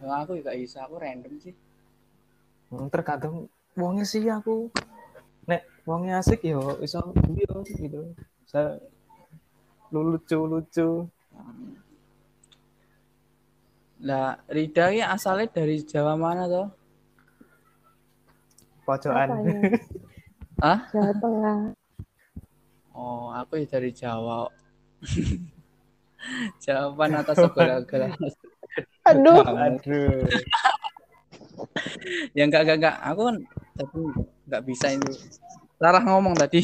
Aku 0.00 0.36
juga 0.36 0.52
bisa. 0.52 0.84
Aku 0.84 0.96
random 0.96 1.34
sih. 1.40 1.52
Hmm, 2.68 2.86
tergantung 2.88 3.48
wongnya 3.74 4.04
sih 4.04 4.22
aku 4.28 4.68
nek 5.48 5.64
wongnya 5.82 6.20
asik 6.20 6.44
yo 6.44 6.76
iso 6.78 7.00
yo 7.34 7.54
gitu 7.64 8.12
saya 8.44 8.76
lu 9.90 10.14
lucu 10.14 10.38
lucu 10.44 10.88
Lah, 14.00 14.40
Rida 14.48 14.88
ini 14.96 15.04
asalnya 15.04 15.60
dari 15.60 15.84
Jawa 15.84 16.16
mana 16.16 16.48
toh? 16.48 16.72
Pojokan? 18.90 19.28
Hah? 20.64 20.78
Jawa 20.90 21.12
Tengah. 21.16 21.58
Oh, 22.90 23.30
aku 23.30 23.62
ya 23.62 23.66
dari 23.70 23.94
Jawa. 23.94 24.50
Jawaban 26.64 27.16
atas 27.16 27.38
segala-galanya. 27.38 28.18
Aduh. 29.08 29.40
aduh 29.40 30.28
ya 32.34 32.42
enggak 32.46 32.62
enggak 32.66 32.78
enggak 32.78 32.96
aku 33.02 33.20
kan 33.26 33.36
tadi 33.76 34.00
enggak 34.46 34.62
bisa 34.64 34.86
itu 34.94 35.12
salah 35.80 36.02
ngomong 36.04 36.34
tadi 36.36 36.60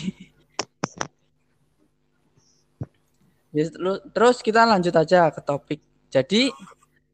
ya, 3.51 3.65
lu- 3.81 4.05
terus 4.13 4.45
kita 4.45 4.65
lanjut 4.69 4.95
aja 4.95 5.33
ke 5.33 5.41
topik 5.43 5.81
jadi 6.13 6.53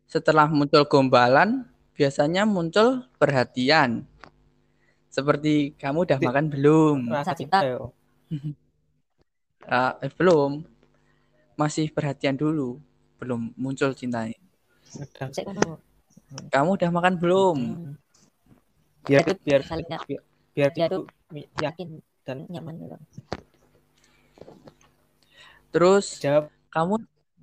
setelah 0.07 0.51
muncul 0.51 0.85
gombalan 0.85 1.65
biasanya 1.97 2.45
muncul 2.45 3.07
perhatian 3.17 4.05
seperti 5.13 5.77
kamu 5.83 5.99
udah 6.09 6.19
Di- 6.19 6.27
makan 6.29 6.47
belum? 6.53 6.97
Rasa 7.13 7.33
Cinta. 7.37 7.61
cinta 7.61 7.69
yo 7.71 7.81
Ah, 9.69 9.93
eh, 10.05 10.11
belum. 10.19 10.51
Masih 11.61 11.87
perhatian 11.97 12.37
dulu. 12.43 12.81
Belum 13.21 13.41
muncul 13.55 13.91
cintanya. 13.95 14.37
Kamu 16.53 16.71
udah 16.77 16.91
makan 16.97 17.15
belum? 17.23 17.57
Biar 19.07 19.23
Itu 19.27 19.33
biar 19.47 19.61
saling 19.67 19.87
biar, 20.09 20.21
biar 20.55 20.71
Biar 20.77 20.89
itu 20.91 20.99
mi- 21.35 21.49
ya 21.59 21.71
yakin 21.71 21.89
dan 22.27 22.39
nyaman 22.53 22.75
gitu. 22.83 22.97
terus 25.73 26.21
jawab. 26.23 26.45
kamu 26.73 26.95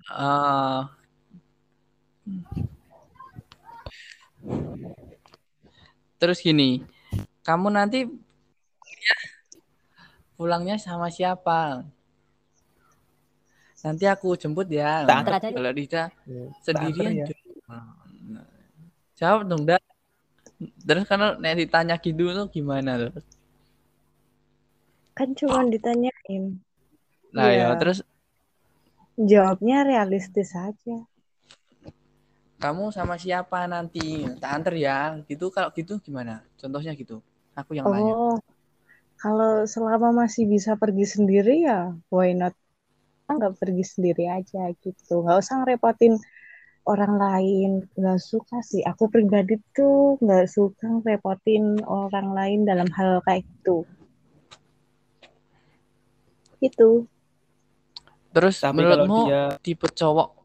eh 0.09 0.81
terus 6.19 6.39
gini 6.43 6.83
kamu 7.43 7.67
nanti 7.71 7.99
ya, 8.85 9.17
pulangnya 10.35 10.75
sama 10.79 11.07
siapa 11.09 11.83
nanti 13.79 14.03
aku 14.07 14.35
jemput 14.35 14.67
ya 14.67 15.07
Tak 15.07 15.39
kalau 15.55 15.71
Rida 15.71 16.11
ya, 16.27 16.43
sendirian 16.63 17.23
ya. 17.23 17.27
Jawab 19.19 19.47
dong 19.47 19.63
dah 19.67 19.79
terus 20.83 21.07
kalau 21.07 21.39
nek 21.39 21.55
ditanya 21.55 21.95
gitu 21.99 22.35
tuh 22.35 22.47
gimana 22.51 22.99
tuh 22.99 23.23
Kan 25.15 25.35
cuma 25.35 25.63
ditanyain. 25.67 26.59
nah 27.35 27.51
Iya. 27.51 27.75
ya 27.75 27.79
terus 27.79 27.99
Jawabnya 29.19 29.83
realistis 29.83 30.55
aja. 30.55 31.03
Kamu 32.59 32.91
sama 32.91 33.15
siapa 33.15 33.65
nanti 33.71 34.27
tak 34.37 34.51
anter 34.51 34.75
ya 34.75 35.15
gitu 35.31 35.47
kalau 35.47 35.71
gitu 35.71 35.95
gimana 36.03 36.43
contohnya 36.59 36.91
gitu 36.93 37.23
aku 37.55 37.79
yang 37.79 37.87
nanya 37.87 38.13
Oh, 38.13 38.35
kalau 39.19 39.67
selama 39.67 40.23
masih 40.23 40.47
bisa 40.47 40.79
pergi 40.79 41.03
sendiri 41.03 41.67
ya, 41.67 41.91
why 42.07 42.31
not? 42.31 42.55
Kita 42.55 43.35
nggak 43.35 43.55
pergi 43.59 43.83
sendiri 43.83 44.31
aja 44.31 44.71
gitu. 44.79 45.27
Nggak 45.27 45.37
usah 45.43 45.55
ngerepotin 45.59 46.15
orang 46.87 47.13
lain. 47.19 47.71
Nggak 47.99 48.19
suka 48.23 48.63
sih. 48.63 48.79
Aku 48.87 49.11
pribadi 49.11 49.59
tuh 49.75 50.15
nggak 50.23 50.47
suka 50.47 50.87
ngerepotin 51.03 51.83
orang 51.83 52.31
lain 52.31 52.59
dalam 52.63 52.87
hal 52.95 53.19
kayak 53.27 53.43
gitu. 53.43 53.83
Gitu. 56.59 57.07
terus 58.29 58.61
Tapi 58.61 58.75
menurutmu 58.77 59.25
dia 59.25 59.57
tipe 59.63 59.87
cowok 59.89 60.38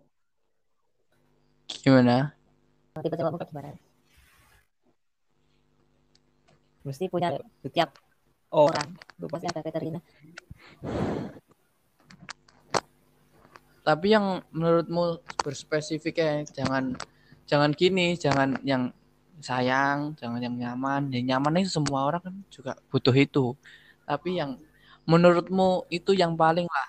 gimana? 1.83 2.37
Cowok 2.95 3.38
kayak 3.40 3.50
gimana 3.50 3.75
mesti 6.85 7.09
punya 7.09 7.33
setiap 7.64 7.97
oh 8.52 8.69
orang. 8.69 8.93
pasti 9.16 9.49
ada 9.49 9.64
kriteria 9.64 10.00
tapi 13.85 14.16
yang 14.16 14.40
menurutmu 14.49 15.21
berspesifik 15.45 16.16
ya 16.16 16.40
jangan 16.49 16.97
jangan 17.45 17.69
gini 17.76 18.16
jangan 18.16 18.57
yang 18.64 18.88
sayang 19.45 20.16
jangan 20.16 20.40
yang 20.40 20.57
nyaman. 20.57 21.12
Yang 21.12 21.25
nyaman 21.28 21.61
itu 21.61 21.71
semua 21.81 22.09
orang 22.09 22.23
kan 22.25 22.35
juga 22.49 22.73
butuh 22.88 23.12
itu. 23.12 23.52
Tapi 24.09 24.40
yang 24.40 24.57
menurutmu 25.04 25.85
itu 25.93 26.16
yang 26.16 26.33
paling 26.33 26.64
lah. 26.64 26.88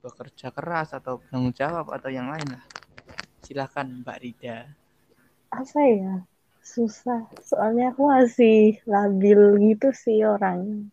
Bekerja 0.00 0.48
keras 0.48 0.96
atau 0.96 1.20
bertanggung 1.20 1.52
jawab 1.52 1.92
atau 1.92 2.08
yang 2.08 2.32
lain 2.32 2.56
lah 2.56 2.69
silakan 3.50 4.06
Mbak 4.06 4.18
Rida 4.22 4.70
Apa 5.50 5.82
ya? 5.82 6.22
Susah. 6.62 7.26
Soalnya 7.42 7.90
aku 7.90 8.06
masih 8.06 8.78
labil 8.86 9.58
gitu 9.58 9.90
sih 9.90 10.22
orangnya. 10.22 10.86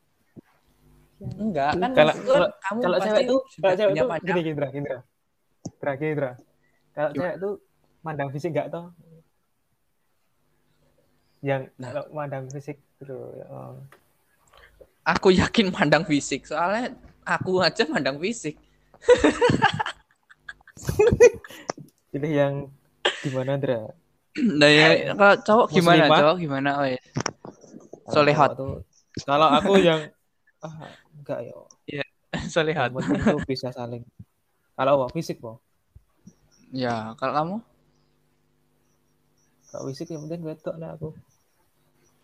enggak 1.18 1.78
kan 1.78 1.92
kalau 1.98 2.14
kalau, 2.14 2.50
kamu 2.62 2.80
kalau 2.82 2.98
cewek 3.02 3.24
tuh 3.26 3.40
sudah 3.54 3.62
kalau 3.62 3.78
cewek 3.78 3.94
tuh 3.94 4.10
gini 4.10 4.42
gini 4.42 4.50
Indra, 4.54 4.68
Indra. 4.74 5.00
Indra, 5.70 5.94
Indra. 6.02 6.32
Kalau 6.98 7.10
cewek 7.14 7.36
tuh 7.38 7.54
mandang 8.02 8.30
fisik 8.34 8.50
enggak 8.58 8.68
toh? 8.74 8.86
Yang 11.46 11.62
Nah. 11.78 11.94
kalau 11.94 12.04
mandang 12.10 12.50
fisik 12.50 12.82
gitu. 12.98 13.18
Oh. 13.54 13.78
aku 15.06 15.30
yakin 15.30 15.70
mandang 15.70 16.02
fisik 16.10 16.50
soalnya 16.50 16.98
aku 17.22 17.62
aja 17.62 17.86
mandang 17.86 18.18
fisik 18.18 18.58
Pilih 22.12 22.32
yang 22.32 22.54
gimana, 23.24 23.60
Indra? 23.60 23.92
nah 24.38 24.70
ya 24.70 25.18
kalau 25.18 25.36
cowok 25.42 25.68
gimana 25.74 26.06
Muslimah? 26.06 26.20
cowok 26.22 26.38
gimana 26.38 26.70
oh 26.78 26.86
ya. 26.86 27.02
Tuh, 28.54 28.86
kalau 29.26 29.48
aku 29.50 29.74
yang 29.82 30.02
ah, 30.62 30.94
enggak 31.18 31.40
ya. 31.90 32.06
Solehat 32.54 32.94
Yang 32.94 33.08
penting 33.08 33.24
tuh 33.24 33.42
bisa 33.50 33.68
saling. 33.74 34.04
Kalau 34.78 34.92
apa? 35.02 35.06
Fisik, 35.10 35.42
po. 35.42 35.58
ya 36.70 37.16
kalau 37.18 37.34
kamu 37.34 37.58
Kalau 39.68 39.84
fisik 39.90 40.14
yang 40.14 40.22
penting 40.30 40.42
wedok 40.46 40.76
lah 40.78 40.94
aku. 40.94 41.10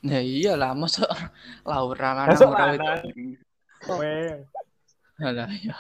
Ya 0.04 0.20
iyalah, 0.20 0.76
masa 0.76 1.08
Laura 1.70 2.10
kan 2.14 2.28
Masuk 2.30 2.52
Laura 2.52 3.00
itu. 3.00 3.40
Weh. 4.00 4.38
Alah, 5.24 5.52
ya. 5.64 5.76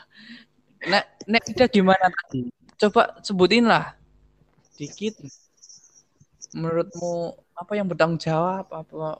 Nek, 0.87 1.05
nek 1.27 1.43
dia 1.55 1.67
gimana 1.67 2.07
tadi? 2.07 2.62
Coba 2.77 3.17
sebutin 3.21 3.65
lah 3.65 3.93
dikit. 4.75 5.17
Menurutmu 6.53 7.33
apa 7.53 7.71
yang 7.73 7.87
bertanggung 7.89 8.21
jawab 8.21 8.69
apa? 8.69 9.17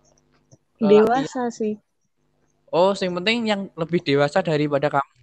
lelaki? 0.78 1.02
Dewasa 1.02 1.44
sih. 1.50 1.76
Oh, 2.74 2.94
yang 2.98 3.14
penting 3.22 3.38
yang 3.46 3.62
lebih 3.78 4.02
dewasa 4.02 4.42
daripada 4.42 4.90
kamu. 4.90 5.14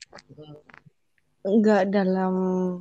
Enggak 1.40 1.88
dalam 1.88 2.34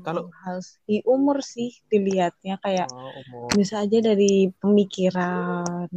Kalau- 0.03 0.29
hal 0.43 0.59
segi 0.59 0.99
umur 1.07 1.39
sih 1.41 1.71
dilihatnya 1.87 2.59
kayak 2.59 2.91
Oh, 2.91 3.09
umur. 3.09 3.49
bisa 3.55 3.81
aja 3.81 3.97
dari 4.03 4.51
pemikiran, 4.59 5.87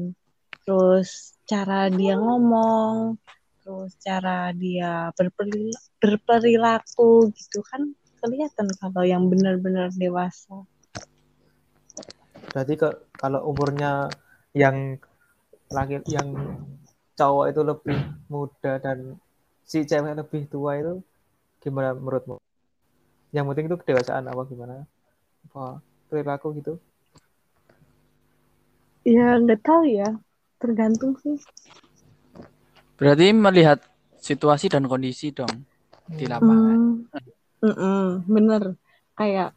terus 0.62 1.35
cara 1.43 1.91
dia 1.91 2.15
ngomong, 2.15 3.19
terus 3.61 3.99
cara 3.99 4.55
dia 4.55 5.11
berperi- 5.19 5.75
berperilaku 5.99 7.35
gitu 7.35 7.61
kan 7.67 7.93
kelihatan 8.23 8.71
kalau 8.79 9.03
yang 9.03 9.27
benar-benar 9.27 9.91
dewasa. 9.99 10.63
Berarti 12.55 12.75
ke, 12.79 12.89
kalau 13.19 13.51
umurnya 13.51 14.07
yang 14.55 14.97
laki 15.73 16.05
yang 16.07 16.37
cowok 17.19 17.47
itu 17.51 17.61
lebih 17.65 17.99
muda 18.31 18.79
dan 18.79 19.19
si 19.67 19.83
cewek 19.83 20.15
lebih 20.15 20.47
tua 20.47 20.79
itu 20.79 21.03
gimana 21.59 21.97
menurutmu? 21.99 22.39
Yang 23.33 23.45
penting 23.51 23.67
itu 23.67 23.77
kedewasaan 23.83 24.29
apa 24.29 24.43
gimana? 24.47 24.85
Apa 25.51 25.81
perilaku 26.13 26.55
gitu? 26.61 26.77
Ya 29.03 29.35
nggak 29.41 29.67
tahu 29.67 29.83
ya, 29.89 30.15
tergantung 30.63 31.19
sih. 31.19 31.41
Berarti 33.01 33.35
melihat 33.35 33.83
situasi 34.23 34.71
dan 34.71 34.87
kondisi 34.87 35.35
dong 35.35 35.67
di 36.07 36.29
lapangan. 36.29 37.09
Hmm, 37.11 37.42
mm-mm, 37.62 38.27
bener. 38.27 38.62
Kayak 39.18 39.51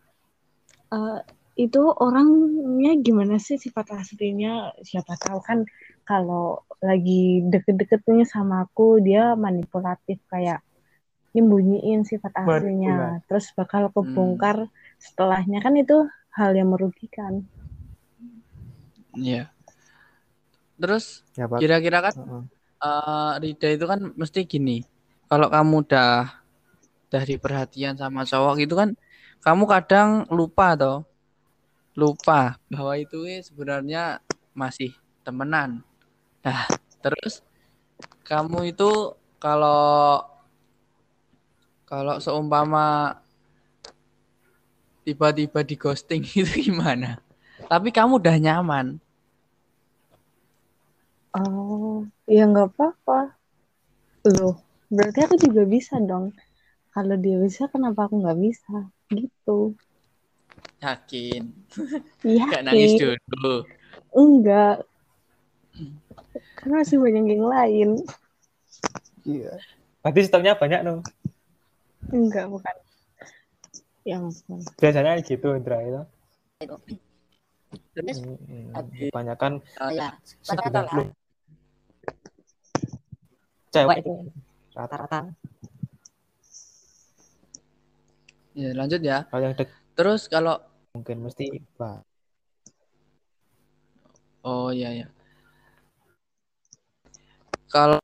eh, 0.94 1.20
itu 1.56 1.82
orangnya 2.06 2.92
gimana 3.00 3.36
sih 3.40 3.58
sifat 3.58 3.96
aslinya? 3.96 4.72
Siapa 4.84 5.14
tahu 5.20 5.40
kan 5.42 5.64
kalau 6.06 6.62
lagi 6.84 7.42
deket-deketnya 7.50 8.28
sama 8.30 8.68
aku 8.68 9.02
dia 9.02 9.34
manipulatif 9.34 10.22
kayak 10.30 10.62
nyembunyiin 11.36 12.08
sifat 12.08 12.32
aslinya, 12.32 13.20
terus 13.28 13.52
bakal 13.60 13.92
kebongkar 13.92 14.72
setelahnya 15.02 15.60
kan 15.60 15.76
itu 15.76 16.08
hal 16.32 16.56
yang 16.56 16.72
merugikan. 16.72 17.44
Iya. 19.16 19.52
Terus 20.80 21.24
Ya, 21.36 21.48
kira-kira 21.48 22.00
kan 22.00 22.14
Heeh. 22.16 22.44
eh 22.84 23.34
Rida 23.44 23.68
itu 23.76 23.86
kan 23.88 24.00
mesti 24.16 24.48
gini. 24.48 24.84
Kalau 25.28 25.48
kamu 25.52 25.88
udah 25.88 26.45
dari 27.16 27.40
perhatian 27.40 27.96
sama 27.96 28.28
cowok 28.28 28.54
gitu 28.60 28.76
kan, 28.76 28.92
kamu 29.40 29.64
kadang 29.64 30.28
lupa 30.28 30.76
toh. 30.76 31.08
Lupa 31.96 32.60
bahwa 32.68 33.00
itu 33.00 33.24
eh, 33.24 33.40
sebenarnya 33.40 34.20
masih 34.52 34.92
temenan. 35.24 35.80
Nah, 36.44 36.68
terus 37.00 37.40
kamu 38.28 38.76
itu 38.76 39.16
kalau 39.40 40.20
kalau 41.88 42.20
seumpama 42.20 43.16
tiba-tiba 45.08 45.64
di 45.64 45.76
ghosting 45.80 46.28
itu 46.36 46.68
gimana? 46.68 47.24
Tapi 47.72 47.96
kamu 47.96 48.20
udah 48.20 48.36
nyaman. 48.36 49.00
Oh, 51.36 52.04
ya 52.28 52.44
nggak 52.48 52.76
apa-apa. 52.76 53.36
Loh, 54.36 54.58
berarti 54.90 55.20
aku 55.24 55.36
juga 55.38 55.64
bisa 55.68 56.00
dong. 56.02 56.34
Kalau 56.96 57.16
dia 57.20 57.36
bisa, 57.44 57.68
kenapa 57.68 58.08
aku 58.08 58.24
nggak 58.24 58.40
bisa? 58.40 58.88
Gitu. 59.12 59.76
Yakin. 60.80 61.44
Iya. 62.24 62.46
Gak 62.48 62.64
nangis 62.64 62.96
dulu. 63.28 63.68
Enggak. 64.16 64.88
Karena 66.56 66.80
masih 66.80 66.98
banyak 67.04 67.26
yang 67.36 67.46
lain. 67.52 67.90
Iya. 69.28 69.60
Berarti 70.00 70.20
sistemnya 70.24 70.56
banyak 70.56 70.82
dong. 70.88 71.04
Enggak, 72.16 72.48
bukan. 72.48 72.76
Ya 74.08 74.24
ampun. 74.24 74.64
Biasanya 74.80 75.20
gitu 75.20 75.52
Indra 75.52 75.84
itu. 75.84 76.02
terus 77.96 78.20
ya 79.92 80.12
rata-rata 80.48 80.80
lah 80.84 80.96
90 81.00 81.12
cewek 83.72 84.00
rata-rata 84.76 85.20
Ya, 88.56 88.72
lanjut 88.72 89.02
ya. 89.04 89.28
Kalau 89.28 89.44
yang 89.52 89.56
dek 89.60 89.70
Terus 89.96 90.32
kalau 90.32 90.56
mungkin 90.96 91.28
mesti 91.28 91.52
Pak. 91.76 92.08
oh 94.48 94.72
iya 94.72 94.90
ya. 95.04 95.08
Kalau 97.68 98.00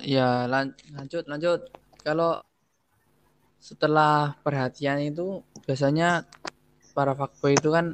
ya 0.00 0.48
lan- 0.48 0.76
lanjut 0.96 1.24
lanjut. 1.28 1.60
Kalau 2.00 2.40
setelah 3.60 4.38
perhatian 4.40 5.02
itu 5.04 5.44
biasanya 5.68 6.24
para 6.96 7.12
fuckboy 7.12 7.52
itu 7.52 7.68
kan 7.68 7.92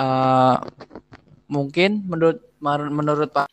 eh 0.00 0.56
mungkin 1.52 2.08
menurut 2.08 2.40
menurut 2.64 3.28
Pak 3.28 3.52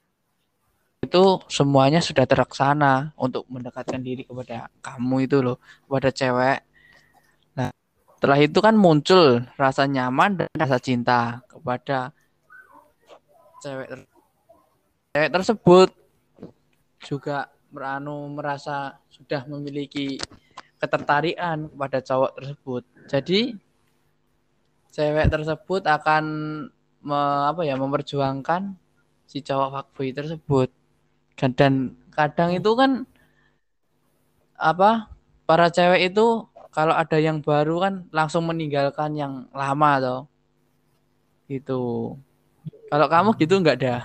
itu 1.03 1.41
semuanya 1.49 1.99
sudah 1.99 2.23
terlaksana 2.29 3.17
untuk 3.17 3.43
mendekatkan 3.49 3.99
diri 4.03 4.23
kepada 4.27 4.69
kamu 4.83 5.25
itu 5.25 5.37
loh, 5.41 5.57
kepada 5.87 6.09
cewek. 6.13 6.68
Setelah 8.19 8.35
itu 8.43 8.59
kan 8.59 8.75
muncul 8.75 9.47
rasa 9.55 9.87
nyaman 9.87 10.43
dan 10.43 10.51
rasa 10.51 10.75
cinta 10.75 11.39
kepada 11.47 12.11
cewek 13.63 13.87
ter- 13.87 14.11
cewek 15.15 15.31
tersebut 15.39 15.89
juga 16.99 17.47
meranu 17.71 18.27
merasa 18.27 18.99
sudah 19.07 19.47
memiliki 19.47 20.19
ketertarikan 20.83 21.71
kepada 21.71 22.03
cowok 22.03 22.31
tersebut. 22.35 22.83
Jadi 23.07 23.55
cewek 24.91 25.31
tersebut 25.31 25.87
akan 25.87 26.23
me- 26.99 27.45
apa 27.47 27.63
ya 27.63 27.79
memperjuangkan 27.79 28.75
si 29.31 29.39
cowok 29.39 29.79
fuckboy 29.79 30.11
tersebut. 30.11 30.67
Dan 31.55 31.95
kadang 32.11 32.51
itu 32.51 32.75
kan 32.75 33.07
apa 34.59 35.07
para 35.47 35.71
cewek 35.71 36.11
itu 36.11 36.43
kalau 36.69 36.93
ada 36.93 37.17
yang 37.17 37.41
baru 37.41 37.81
kan 37.81 37.93
langsung 38.13 38.45
meninggalkan 38.45 39.17
yang 39.17 39.33
lama 39.53 39.91
toh. 40.01 40.21
Gitu. 41.49 41.81
Kalau 42.89 43.07
kamu 43.09 43.29
gitu 43.41 43.57
nggak 43.57 43.79
dah? 43.81 44.01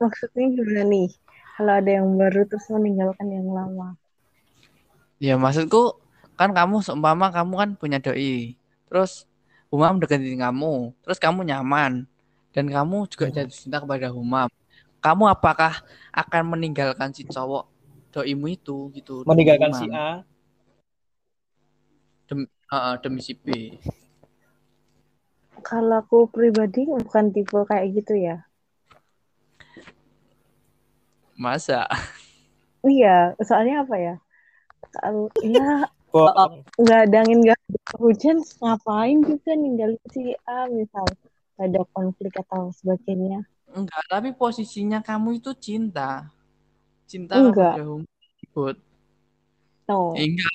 Maksudnya 0.00 0.44
gimana 0.56 0.82
nih? 0.88 1.08
Kalau 1.56 1.72
ada 1.78 1.90
yang 1.92 2.08
baru 2.16 2.48
terus 2.48 2.66
meninggalkan 2.72 3.28
yang 3.28 3.48
lama. 3.52 3.94
Ya 5.20 5.36
maksudku 5.36 6.00
kan 6.34 6.50
kamu 6.50 6.80
seumpama 6.80 7.28
kamu 7.30 7.54
kan 7.54 7.70
punya 7.76 8.00
doi. 8.00 8.56
Terus 8.88 9.28
Humam 9.72 9.96
deketin 9.96 10.36
kamu, 10.36 10.92
terus 11.00 11.16
kamu 11.16 11.48
nyaman 11.48 12.04
dan 12.52 12.68
kamu 12.68 13.08
juga 13.08 13.32
jatuh 13.32 13.56
cinta 13.56 13.80
kepada 13.80 14.12
Humam. 14.12 14.52
Kamu 15.00 15.24
apakah 15.32 15.80
akan 16.12 16.42
meninggalkan 16.52 17.08
si 17.16 17.24
cowok 17.24 17.64
doimu 18.12 18.52
itu 18.52 18.92
gitu? 18.92 19.24
Meninggalkan 19.24 19.72
si 19.72 19.88
Humam? 19.88 20.28
A. 22.30 22.34
Heeh, 22.72 22.94
demi 23.02 23.20
si 23.20 23.34
B. 23.34 23.46
Kalau 25.68 25.96
aku 26.02 26.18
pribadi 26.34 26.82
bukan 26.88 27.24
tipe 27.34 27.58
kayak 27.70 27.86
gitu 27.96 28.14
ya. 28.16 28.36
Masa? 31.36 31.88
Iya, 32.86 33.34
soalnya 33.46 33.74
apa 33.82 33.96
ya? 34.06 34.14
Kalau 34.94 35.30
ya 35.40 35.86
nggak 36.82 37.00
ada 37.08 37.16
angin 37.24 37.38
nggak 37.44 37.60
hujan 37.96 38.36
ngapain 38.60 39.18
juga 39.24 39.50
ninggalin 39.56 40.02
si 40.12 40.36
A 40.44 40.68
misal 40.68 41.06
ada 41.56 41.80
konflik 41.96 42.32
atau 42.36 42.68
sebagainya 42.76 43.40
Enggak, 43.72 44.04
tapi 44.04 44.36
posisinya 44.36 45.00
kamu 45.00 45.40
itu 45.40 45.50
cinta. 45.56 46.28
Cinta 47.08 47.40
Enggak. 47.40 47.80
tersebut. 47.80 48.76
no 49.88 50.12
Eh, 50.12 50.28
Enggak, 50.28 50.52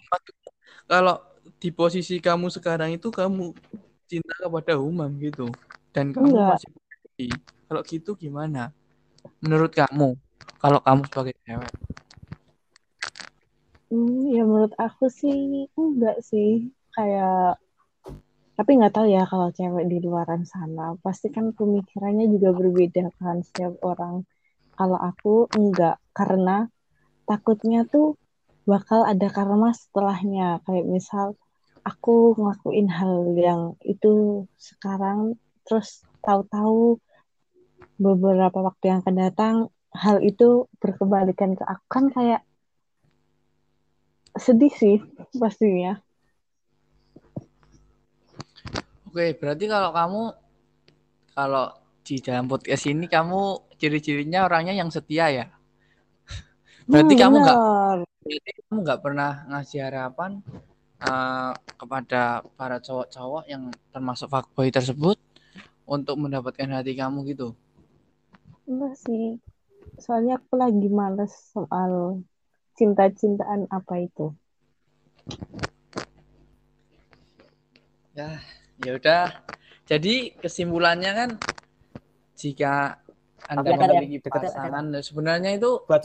kalau 0.85 1.17
di 1.57 1.69
posisi 1.73 2.21
kamu 2.21 2.53
sekarang 2.53 2.93
itu 2.93 3.09
kamu 3.09 3.53
cinta 4.05 4.33
kepada 4.37 4.77
Humam 4.77 5.09
gitu. 5.17 5.49
Dan 5.89 6.13
kamu 6.13 6.33
Enggak. 6.33 6.49
masih 6.57 6.69
peduli. 6.71 7.29
Kalau 7.67 7.81
gitu 7.83 8.11
gimana? 8.15 8.71
Menurut 9.41 9.73
kamu, 9.73 10.15
kalau 10.61 10.79
kamu 10.79 11.01
sebagai 11.09 11.35
cewek. 11.43 11.73
Hmm, 13.87 14.27
ya 14.27 14.43
menurut 14.43 14.75
aku 14.75 15.07
sih 15.07 15.67
enggak 15.79 16.19
sih 16.19 16.75
kayak 16.91 17.55
tapi 18.57 18.73
nggak 18.75 18.91
tahu 18.91 19.07
ya 19.07 19.23
kalau 19.29 19.47
cewek 19.53 19.85
di 19.87 20.03
luaran 20.03 20.43
sana 20.43 20.97
pasti 20.99 21.31
kan 21.31 21.55
pemikirannya 21.55 22.27
juga 22.27 22.51
berbeda 22.51 23.13
kan 23.15 23.45
setiap 23.45 23.79
orang 23.85 24.27
kalau 24.75 24.99
aku 24.99 25.47
enggak 25.55 26.01
karena 26.11 26.67
takutnya 27.23 27.87
tuh 27.87 28.19
bakal 28.67 29.07
ada 29.07 29.31
karma 29.31 29.71
setelahnya 29.71 30.59
kayak 30.67 30.83
misal 30.83 31.39
aku 31.87 32.35
ngelakuin 32.35 32.87
hal 32.91 33.31
yang 33.39 33.61
itu 33.87 34.43
sekarang 34.59 35.39
terus 35.63 36.03
tahu-tahu 36.19 36.99
beberapa 37.95 38.59
waktu 38.59 38.83
yang 38.91 38.99
akan 39.01 39.15
datang 39.15 39.55
hal 39.95 40.19
itu 40.21 40.67
berkebalikan 40.83 41.55
ke 41.55 41.63
aku 41.63 41.85
kan 41.87 42.05
kayak 42.11 42.41
sedih 44.37 44.69
sih 44.69 44.97
pastinya. 45.39 45.97
Oke, 49.09 49.33
berarti 49.33 49.65
kalau 49.65 49.89
kamu 49.95 50.23
kalau 51.33 51.65
di 52.05 52.21
dalam 52.21 52.45
podcast 52.45 52.85
ini 52.85 53.09
kamu 53.09 53.73
ciri-cirinya 53.81 54.45
orangnya 54.45 54.77
yang 54.77 54.93
setia 54.93 55.25
ya? 55.33 55.45
Berarti 56.85 57.13
Hmm, 57.13 57.17
kamu 57.17 57.35
nggak 57.41 57.59
kamu 58.69 58.77
nggak 58.85 59.01
pernah 59.01 59.31
ngasih 59.49 59.79
harapan 59.89 60.43
eh, 60.97 61.53
kepada 61.77 62.41
para 62.57 62.77
cowok-cowok 62.77 63.43
yang 63.45 63.69
termasuk 63.91 64.27
fuckboy 64.27 64.69
tersebut 64.69 65.17
untuk 65.85 66.17
mendapatkan 66.17 66.67
hati 66.73 66.93
kamu 66.93 67.23
gitu. 67.31 67.53
Enggak 68.67 68.99
sih. 68.99 69.39
Soalnya 69.97 70.37
aku 70.37 70.59
lagi 70.59 70.87
males 70.91 71.31
soal 71.53 72.21
cinta-cintaan 72.75 73.65
apa 73.71 74.03
itu. 74.03 74.35
Ya, 78.13 78.41
ya 78.81 78.91
udah. 78.97 79.25
Jadi 79.87 80.35
kesimpulannya 80.35 81.11
kan 81.15 81.29
jika 82.35 82.99
Anda 83.47 83.71
Oke, 83.71 83.79
ada 83.79 83.93
memiliki 83.95 84.27
ada- 84.27 84.43
pasangan, 84.43 84.85
sebenarnya 84.99 85.55
itu 85.55 85.79
Buat 85.87 86.03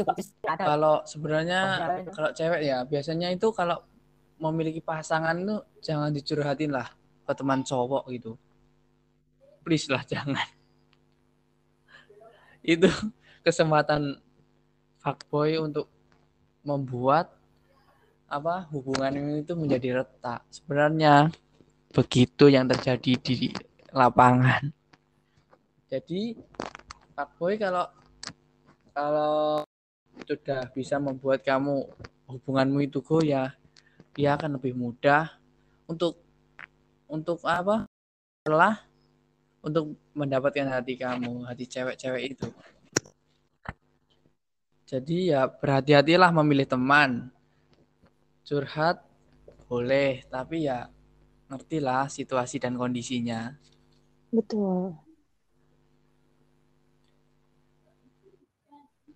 kalau 0.62 1.02
sebenarnya 1.02 1.60
Ada. 1.82 2.12
kalau 2.14 2.30
cewek 2.30 2.60
ya 2.62 2.86
biasanya 2.86 3.34
itu 3.34 3.50
kalau 3.50 3.82
memiliki 4.42 4.82
pasangan 4.82 5.38
itu 5.38 5.62
jangan 5.78 6.10
dicurhatin 6.10 6.74
lah 6.74 6.90
ke 7.22 7.32
teman 7.38 7.62
cowok 7.62 8.10
gitu. 8.10 8.34
Please 9.62 9.86
lah 9.86 10.02
jangan. 10.12 10.42
Itu 12.66 12.90
kesempatan 13.46 14.18
fuckboy 14.98 15.62
untuk 15.62 15.86
membuat 16.66 17.30
apa 18.26 18.66
hubungan 18.74 19.38
itu 19.38 19.54
menjadi 19.54 20.02
retak. 20.02 20.42
Sebenarnya 20.50 21.30
begitu 21.94 22.50
yang 22.50 22.66
terjadi 22.66 23.12
di 23.22 23.54
lapangan. 23.94 24.74
Jadi 25.86 26.34
fuckboy 27.14 27.60
kalau 27.60 27.86
kalau 28.90 29.62
sudah 30.24 30.68
bisa 30.72 30.96
membuat 30.96 31.44
kamu 31.44 31.84
hubunganmu 32.28 32.88
itu 32.88 33.04
goyah, 33.04 33.52
dia 34.12 34.36
akan 34.36 34.60
lebih 34.60 34.76
mudah 34.76 35.32
untuk 35.88 36.20
untuk 37.08 37.40
apa? 37.44 37.84
Setelah 38.44 38.84
untuk 39.62 39.94
mendapatkan 40.16 40.68
hati 40.68 40.94
kamu, 40.98 41.46
hati 41.46 41.64
cewek-cewek 41.68 42.22
itu. 42.36 42.48
Jadi 44.88 45.32
ya 45.32 45.48
berhati-hatilah 45.48 46.28
memilih 46.32 46.68
teman. 46.68 47.32
Curhat 48.44 49.00
boleh, 49.70 50.26
tapi 50.28 50.68
ya 50.68 50.92
ngertilah 51.48 52.08
situasi 52.12 52.60
dan 52.60 52.76
kondisinya. 52.76 53.56
Betul. 54.32 54.96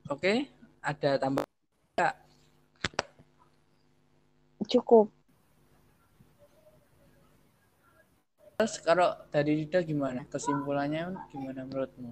Oke, 0.06 0.52
ada 0.84 1.18
tambah 1.18 1.45
Cukup. 4.66 5.08
terus 8.56 8.80
kalau 8.80 9.12
dari 9.28 9.62
Rida 9.62 9.84
gimana? 9.84 10.24
Kesimpulannya 10.32 11.12
gimana 11.28 11.68
menurutmu? 11.68 12.08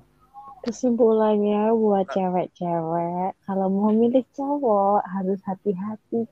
Kesimpulannya 0.61 1.73
buat 1.73 2.05
cewek-cewek, 2.12 3.33
kalau 3.49 3.67
mau 3.73 3.93
milih 3.93 4.25
cowok 4.37 5.01
harus 5.09 5.40
hati-hati. 5.45 6.25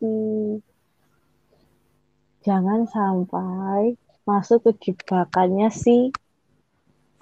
Jangan 2.45 2.85
sampai 2.89 3.97
masuk 4.29 4.69
ke 4.69 4.73
jebakannya 4.93 5.73
si 5.73 6.13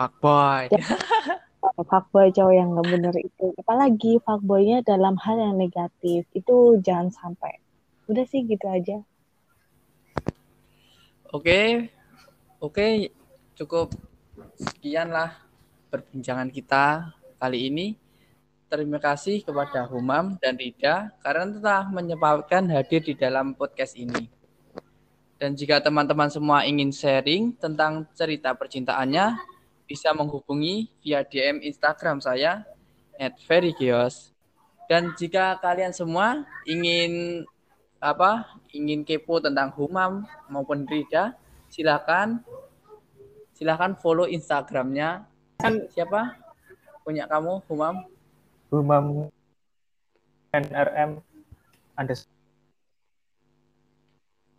Fuckboy. 0.01 0.73
fuckboy 1.91 2.33
cowok 2.33 2.55
yang 2.57 2.73
nggak 2.73 2.89
bener 2.89 3.15
itu. 3.21 3.53
Apalagi 3.61 4.17
fuckboynya 4.25 4.81
dalam 4.81 5.15
hal 5.21 5.37
yang 5.37 5.55
negatif. 5.61 6.25
Itu 6.33 6.81
jangan 6.81 7.13
sampai. 7.13 7.69
Udah 8.11 8.27
sih 8.27 8.42
gitu 8.42 8.66
aja. 8.66 9.07
Oke, 11.31 11.87
oke, 12.59 13.14
cukup 13.55 13.94
sekian 14.59 15.14
lah 15.14 15.38
perbincangan 15.94 16.51
kita 16.51 17.14
kali 17.38 17.70
ini. 17.70 17.94
Terima 18.66 18.99
kasih 18.99 19.46
kepada 19.46 19.87
Humam 19.87 20.35
dan 20.42 20.59
Rida 20.59 21.14
karena 21.23 21.55
telah 21.55 21.87
menyempatkan 21.87 22.66
hadir 22.75 22.99
di 23.07 23.14
dalam 23.14 23.55
podcast 23.55 23.94
ini. 23.94 24.27
Dan 25.38 25.55
jika 25.55 25.79
teman-teman 25.79 26.35
semua 26.35 26.66
ingin 26.66 26.90
sharing 26.90 27.55
tentang 27.62 28.11
cerita 28.18 28.51
percintaannya, 28.59 29.38
bisa 29.87 30.11
menghubungi 30.11 30.90
via 30.99 31.23
DM 31.23 31.62
Instagram 31.62 32.18
saya 32.18 32.66
@verygeos. 33.46 34.35
Dan 34.90 35.14
jika 35.14 35.62
kalian 35.62 35.94
semua 35.94 36.42
ingin 36.66 37.42
apa 38.01 38.49
ingin 38.73 39.05
kepo 39.05 39.45
tentang 39.45 39.71
Humam 39.77 40.25
maupun 40.49 40.89
Rida, 40.89 41.37
silakan 41.69 42.41
silahkan 43.53 43.93
follow 44.01 44.25
Instagramnya 44.25 45.29
Kan 45.61 45.85
siapa? 45.93 46.41
Punya 47.05 47.29
kamu, 47.29 47.61
Humam? 47.69 48.09
Humam 48.73 49.29
NRM 50.57 51.21
Anda 51.95 52.15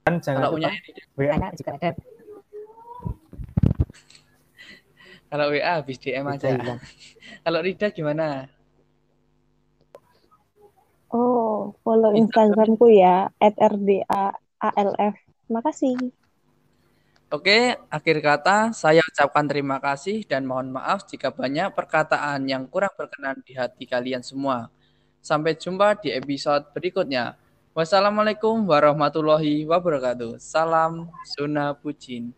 kan 0.01 0.17
jangan 0.17 0.39
Kalau 0.45 0.51
punya 0.57 0.71
WA 1.13 1.37
juga 1.57 1.71
ada. 1.77 1.89
kalau 5.31 5.45
WA 5.53 5.71
habis 5.79 5.97
DM 6.01 6.25
aja. 6.27 6.57
Kalau 7.45 7.59
Rida 7.61 7.87
gimana? 7.93 8.49
Oh, 11.11 11.75
follow 11.83 12.15
Instagramku 12.15 12.87
ya, 12.87 13.27
@rda_alf. 13.39 15.15
Makasih. 15.51 15.99
Oke, 17.31 17.79
akhir 17.87 18.17
kata 18.19 18.75
saya 18.75 18.99
ucapkan 19.03 19.47
terima 19.47 19.79
kasih 19.79 20.27
dan 20.27 20.43
mohon 20.43 20.71
maaf 20.71 21.07
jika 21.07 21.31
banyak 21.31 21.71
perkataan 21.71 22.43
yang 22.43 22.67
kurang 22.67 22.91
berkenan 22.99 23.39
di 23.43 23.55
hati 23.55 23.87
kalian 23.87 24.19
semua. 24.19 24.67
Sampai 25.23 25.55
jumpa 25.55 25.95
di 25.99 26.11
episode 26.11 26.67
berikutnya. 26.75 27.39
Wassalamualaikum 27.71 28.67
warahmatullahi 28.67 29.63
wabarakatuh. 29.63 30.43
Salam 30.43 31.07
Suna 31.23 31.71
Pucin. 31.71 32.35